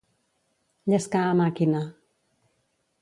[0.93, 1.83] Llescar a màquina.